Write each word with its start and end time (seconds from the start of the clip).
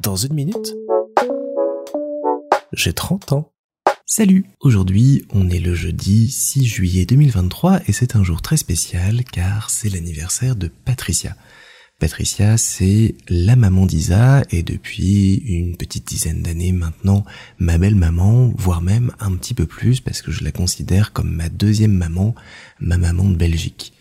Dans 0.00 0.16
une 0.16 0.34
minute, 0.34 0.74
j'ai 2.72 2.92
30 2.92 3.32
ans. 3.32 3.52
Salut 4.04 4.44
Aujourd'hui, 4.60 5.24
on 5.30 5.48
est 5.48 5.58
le 5.58 5.74
jeudi 5.74 6.30
6 6.30 6.66
juillet 6.66 7.06
2023 7.06 7.80
et 7.86 7.92
c'est 7.92 8.16
un 8.16 8.22
jour 8.22 8.42
très 8.42 8.56
spécial 8.56 9.24
car 9.24 9.70
c'est 9.70 9.88
l'anniversaire 9.88 10.54
de 10.54 10.68
Patricia. 10.68 11.34
Patricia, 11.98 12.58
c'est 12.58 13.14
la 13.28 13.56
maman 13.56 13.86
d'Isa 13.86 14.42
et 14.50 14.62
depuis 14.62 15.36
une 15.36 15.76
petite 15.76 16.06
dizaine 16.06 16.42
d'années 16.42 16.72
maintenant, 16.72 17.24
ma 17.58 17.78
belle 17.78 17.94
maman, 17.94 18.52
voire 18.56 18.82
même 18.82 19.12
un 19.18 19.34
petit 19.34 19.54
peu 19.54 19.64
plus 19.64 20.00
parce 20.00 20.20
que 20.20 20.30
je 20.30 20.44
la 20.44 20.52
considère 20.52 21.12
comme 21.12 21.30
ma 21.30 21.48
deuxième 21.48 21.94
maman, 21.94 22.34
ma 22.80 22.98
maman 22.98 23.24
de 23.24 23.36
Belgique. 23.36 23.95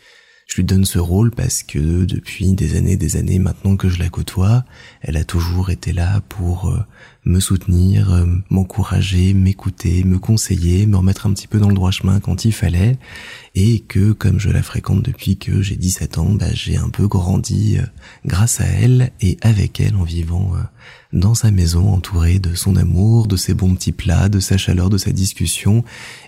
Je 0.56 0.62
lui 0.62 0.68
donne 0.68 0.86
ce 0.86 1.00
rôle 1.00 1.32
parce 1.32 1.64
que 1.64 2.06
depuis 2.06 2.54
des 2.54 2.78
années, 2.78 2.96
des 2.96 3.18
années 3.18 3.40
maintenant 3.40 3.76
que 3.76 3.90
je 3.90 4.00
la 4.00 4.08
côtoie, 4.08 4.64
elle 5.02 5.18
a 5.18 5.26
toujours 5.26 5.70
été 5.70 5.92
là 5.92 6.22
pour 6.30 6.70
euh, 6.70 6.80
me 7.26 7.40
soutenir, 7.40 8.14
euh, 8.14 8.26
m'encourager, 8.50 9.34
m'écouter, 9.34 10.04
me 10.04 10.20
conseiller, 10.20 10.86
me 10.86 10.98
remettre 10.98 11.26
un 11.26 11.34
petit 11.34 11.48
peu 11.48 11.60
dans 11.60 11.70
le 11.70 11.76
droit 11.76 11.92
chemin 11.92 12.20
quand 12.20 12.46
il 12.46 12.54
fallait, 12.54 12.98
et 13.56 13.80
que 13.80 14.12
comme 14.12 14.40
je 14.40 14.50
la 14.50 14.64
fréquente 14.64 15.02
depuis 15.02 15.38
que 15.38 15.62
j'ai 15.62 15.76
17 15.76 16.18
ans, 16.18 16.34
bah, 16.34 16.54
j'ai 16.54 16.78
un 16.78 16.90
peu 16.90 17.08
grandi 17.08 17.78
euh, 17.78 17.86
grâce 18.26 18.62
à 18.62 18.66
elle 18.66 19.12
et 19.22 19.38
avec 19.42 19.80
elle 19.80 19.96
en 19.96 20.04
vivant 20.04 20.54
dans 21.14 21.34
sa 21.34 21.50
maison 21.50 21.92
entourée 21.94 22.40
de 22.40 22.54
son 22.56 22.76
amour, 22.76 23.28
de 23.28 23.38
ses 23.38 23.54
bons 23.54 23.74
petits 23.74 23.92
plats, 23.92 24.30
de 24.30 24.40
sa 24.40 24.58
chaleur, 24.58 24.90
de 24.90 24.98
sa 24.98 25.12
discussion 25.12 25.84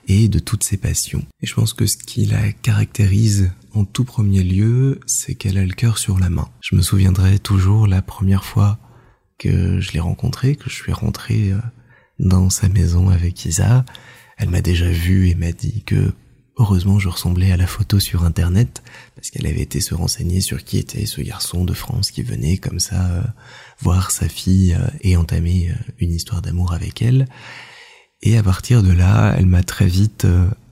et 0.08 0.30
de 0.30 0.40
toutes 0.40 0.64
ses 0.64 0.78
passions. 0.78 1.23
Et 1.42 1.48
je 1.48 1.54
pense 1.54 1.73
que 1.73 1.86
ce 1.86 1.98
qui 1.98 2.26
la 2.26 2.52
caractérise 2.52 3.52
en 3.73 3.86
tout 3.86 4.06
premier 4.06 4.44
lieu, 4.44 5.00
c'est 5.06 5.36
qu'elle 5.36 5.58
a 5.58 5.66
le 5.66 5.73
cœur 5.73 5.98
sur 5.98 6.18
la 6.20 6.30
main. 6.30 6.48
Je 6.62 6.76
me 6.76 6.82
souviendrai 6.82 7.38
toujours 7.38 7.86
la 7.86 8.02
première 8.02 8.45
fois 8.45 8.80
que 9.38 9.80
je 9.80 9.91
l'ai 9.91 10.00
rencontrée, 10.00 10.55
que 10.55 10.70
je 10.70 10.76
suis 10.76 10.94
rentré 10.94 11.52
euh, 11.52 11.58
dans 12.20 12.50
sa 12.50 12.70
maison 12.70 13.09
avec 13.09 13.45
Isa. 13.45 13.86
Elle 14.38 14.50
m'a 14.50 14.61
déjà 14.61 14.89
vu 14.89 15.30
et 15.30 15.36
m'a 15.36 15.52
dit 15.52 15.84
que 15.86 16.14
heureusement 16.58 17.00
je 17.00 17.09
ressemblais 17.09 17.52
à 17.52 17.58
la 17.58 17.67
photo 17.67 18.00
sur 18.00 18.23
internet 18.23 18.81
parce 19.16 19.30
qu'elle 19.30 19.45
avait 19.45 19.61
été 19.61 19.80
se 19.80 19.94
renseigner 19.94 20.42
sur 20.42 20.64
qui 20.64 20.78
était 20.80 21.06
ce 21.06 21.22
garçon 21.22 21.66
de 21.66 21.73
France 21.73 22.09
qui 22.11 22.23
venait 22.23 22.58
comme 22.58 22.80
ça 22.80 23.06
euh, 23.08 23.22
voir 23.80 24.11
sa 24.11 24.28
fille 24.28 24.73
euh, 24.73 24.88
et 25.02 25.17
entamer 25.17 25.72
une 26.00 26.11
histoire 26.11 26.42
d'amour 26.42 26.73
avec 26.73 27.02
elle. 27.02 27.28
Et 28.23 28.38
à 28.38 28.44
partir 28.44 28.81
de 28.81 28.92
là, 28.92 29.36
elle 29.38 29.45
m'a 29.45 29.61
très 29.61 29.86
vite 29.86 30.26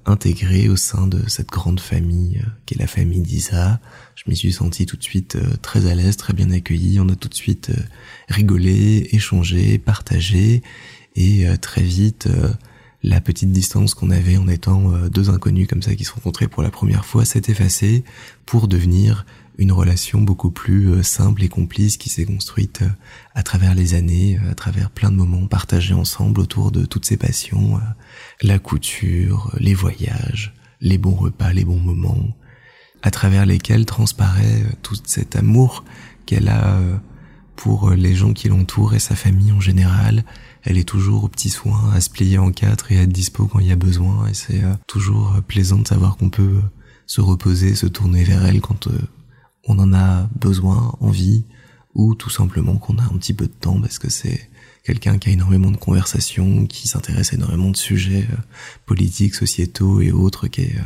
intégré 0.05 0.69
au 0.69 0.75
sein 0.75 1.07
de 1.07 1.27
cette 1.27 1.49
grande 1.49 1.79
famille 1.79 2.39
euh, 2.43 2.49
qu'est 2.65 2.79
la 2.79 2.87
famille 2.87 3.21
d'Isa. 3.21 3.79
Je 4.15 4.23
m'y 4.27 4.35
suis 4.35 4.53
senti 4.53 4.85
tout 4.85 4.97
de 4.97 5.03
suite 5.03 5.35
euh, 5.35 5.55
très 5.61 5.87
à 5.87 5.95
l'aise, 5.95 6.17
très 6.17 6.33
bien 6.33 6.51
accueilli. 6.51 6.99
On 6.99 7.09
a 7.09 7.15
tout 7.15 7.29
de 7.29 7.33
suite 7.33 7.71
euh, 7.71 7.81
rigolé, 8.29 9.09
échangé, 9.11 9.77
partagé 9.77 10.61
et 11.17 11.45
très 11.61 11.81
vite 11.81 12.27
la 13.01 13.21
petite 13.21 13.49
distance 13.49 13.93
qu'on 13.93 14.09
avait 14.09 14.35
en 14.35 14.49
étant 14.49 14.91
deux 15.07 15.29
inconnus 15.29 15.65
comme 15.65 15.81
ça 15.81 15.95
qui 15.95 16.03
se 16.03 16.11
rencontraient 16.11 16.49
pour 16.49 16.61
la 16.61 16.71
première 16.71 17.05
fois 17.05 17.23
s'est 17.23 17.43
effacée 17.47 18.03
pour 18.45 18.67
devenir 18.67 19.25
une 19.57 19.71
relation 19.71 20.21
beaucoup 20.21 20.51
plus 20.51 20.89
euh, 20.89 21.03
simple 21.03 21.43
et 21.43 21.49
complice 21.49 21.97
qui 21.97 22.09
s'est 22.09 22.25
construite 22.25 22.81
euh, 22.81 22.89
à 23.33 23.43
travers 23.43 23.75
les 23.75 23.93
années, 23.93 24.39
euh, 24.43 24.51
à 24.51 24.55
travers 24.55 24.89
plein 24.89 25.11
de 25.11 25.15
moments 25.15 25.47
partagés 25.47 25.93
ensemble 25.93 26.41
autour 26.41 26.71
de 26.71 26.85
toutes 26.85 27.05
ces 27.05 27.17
passions, 27.17 27.79
la 28.41 28.59
couture, 28.59 29.51
les 29.59 29.73
voyages, 29.73 30.53
les 30.81 30.97
bons 30.97 31.15
repas, 31.15 31.53
les 31.53 31.65
bons 31.65 31.79
moments, 31.79 32.35
à 33.01 33.11
travers 33.11 33.45
lesquels 33.45 33.85
transparaît 33.85 34.63
tout 34.81 34.97
cet 35.05 35.35
amour 35.35 35.85
qu'elle 36.25 36.49
a 36.49 36.79
pour 37.55 37.91
les 37.91 38.15
gens 38.15 38.33
qui 38.33 38.49
l'entourent 38.49 38.95
et 38.95 38.99
sa 38.99 39.15
famille 39.15 39.51
en 39.51 39.61
général. 39.61 40.25
Elle 40.63 40.77
est 40.77 40.87
toujours 40.87 41.23
au 41.23 41.27
petit 41.27 41.49
soin, 41.49 41.91
à 41.93 42.01
se 42.01 42.09
plier 42.09 42.37
en 42.37 42.51
quatre 42.51 42.91
et 42.91 42.97
à 42.97 43.03
être 43.03 43.11
dispo 43.11 43.45
quand 43.45 43.59
il 43.59 43.67
y 43.67 43.71
a 43.71 43.77
besoin. 43.77 44.27
Et 44.27 44.33
c'est 44.33 44.63
toujours 44.87 45.37
plaisant 45.47 45.77
de 45.77 45.87
savoir 45.87 46.17
qu'on 46.17 46.29
peut 46.29 46.61
se 47.05 47.21
reposer, 47.21 47.75
se 47.75 47.85
tourner 47.85 48.23
vers 48.23 48.45
elle 48.45 48.61
quand 48.61 48.89
on 49.65 49.79
en 49.79 49.93
a 49.93 50.29
besoin, 50.39 50.95
envie, 50.99 51.43
ou 51.93 52.13
tout 52.13 52.29
simplement 52.29 52.77
qu'on 52.77 52.97
a 52.97 53.03
un 53.03 53.17
petit 53.17 53.33
peu 53.33 53.47
de 53.47 53.53
temps 53.53 53.79
parce 53.79 53.99
que 53.99 54.09
c'est 54.09 54.49
quelqu'un 54.83 55.17
qui 55.17 55.29
a 55.29 55.31
énormément 55.31 55.71
de 55.71 55.77
conversations, 55.77 56.67
qui 56.67 56.87
s'intéresse 56.87 57.33
à 57.33 57.35
énormément 57.35 57.71
de 57.71 57.77
sujets 57.77 58.27
euh, 58.31 58.37
politiques, 58.85 59.33
sociétaux 59.33 60.01
et 60.01 60.11
autres, 60.11 60.47
qui 60.47 60.61
est 60.61 60.75
euh, 60.77 60.83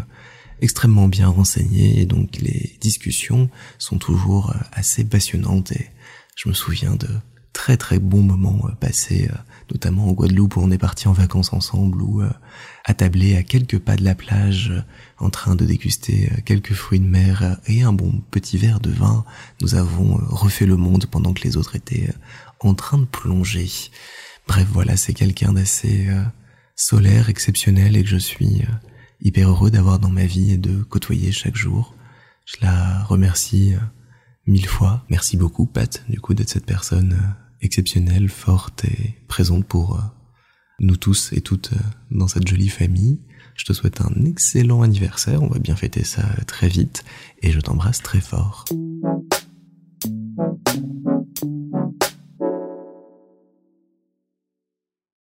extrêmement 0.62 1.08
bien 1.08 1.28
renseigné. 1.28 2.00
Et 2.00 2.06
donc 2.06 2.38
les 2.38 2.78
discussions 2.80 3.50
sont 3.78 3.98
toujours 3.98 4.52
euh, 4.52 4.60
assez 4.72 5.04
passionnantes. 5.04 5.72
Et 5.74 5.90
je 6.36 6.48
me 6.48 6.54
souviens 6.54 6.96
de 6.96 7.10
très 7.54 7.78
très 7.78 8.00
bons 8.00 8.22
moments 8.22 8.70
passés 8.80 9.30
notamment 9.72 10.08
en 10.08 10.14
Guadeloupe 10.14 10.56
où 10.58 10.62
on 10.62 10.72
est 10.72 10.78
parti 10.78 11.08
en 11.08 11.14
vacances 11.14 11.54
ensemble 11.54 12.02
ou 12.02 12.22
euh, 12.22 12.30
attablé 12.86 13.36
à 13.36 13.44
quelques 13.44 13.80
pas 13.80 13.96
de 13.96 14.04
la 14.04 14.16
plage 14.16 14.72
euh, 14.72 14.82
en 15.18 15.30
train 15.30 15.56
de 15.56 15.66
déguster 15.66 16.30
euh, 16.32 16.42
quelques 16.44 16.74
fruits 16.74 17.00
de 17.00 17.08
mer 17.08 17.58
et 17.68 17.84
un 17.84 17.94
bon 17.94 18.22
petit 18.32 18.58
verre 18.58 18.80
de 18.80 18.92
vin, 18.92 19.26
nous 19.62 19.76
avons 19.76 20.16
refait 20.28 20.66
le 20.66 20.76
monde 20.76 21.06
pendant 21.06 21.34
que 21.34 21.44
les 21.44 21.58
autres 21.58 21.76
étaient 21.76 22.10
en 22.60 22.74
train 22.74 22.98
de 22.98 23.06
plonger. 23.06 23.70
Bref, 24.48 24.68
voilà, 24.72 24.98
c'est 24.98 25.14
quelqu'un 25.14 25.54
d'assez 25.54 26.08
solaire, 26.76 27.30
exceptionnel 27.30 27.96
et 27.96 28.04
que 28.04 28.10
je 28.10 28.18
suis 28.18 28.64
hyper 29.22 29.50
heureux 29.50 29.70
d'avoir 29.70 30.00
dans 30.00 30.10
ma 30.10 30.26
vie 30.26 30.54
et 30.54 30.58
de 30.58 30.82
côtoyer 30.82 31.32
chaque 31.32 31.56
jour. 31.56 31.94
Je 32.46 32.58
la 32.62 33.04
remercie 33.04 33.76
mille 34.48 34.68
fois. 34.68 35.06
Merci 35.10 35.38
beaucoup, 35.38 35.66
Pat, 35.66 36.04
du 36.10 36.20
coup, 36.20 36.34
d'être 36.34 36.50
cette 36.50 36.66
personne 36.66 37.18
exceptionnelle, 37.62 38.30
forte 38.30 38.86
et 38.86 39.16
présente 39.28 39.66
pour 39.66 39.96
euh, 39.96 40.02
nous 40.80 40.98
tous 40.98 41.34
et 41.34 41.42
toutes 41.42 41.74
euh, 41.74 41.80
dans 42.12 42.28
cette 42.28 42.48
jolie 42.48 42.70
famille. 42.70 43.20
Je 43.56 43.66
te 43.66 43.74
souhaite 43.74 44.02
un 44.02 44.26
excellent 44.26 44.82
anniversaire, 44.82 45.44
on 45.44 45.48
va 45.48 45.60
bien 45.60 45.76
fêter 45.76 46.06
ça 46.06 46.24
très 46.48 46.70
vite 46.70 47.04
et 47.42 47.52
je 47.52 47.60
t'embrasse 47.60 48.02
très 48.02 48.22
fort. 48.22 48.66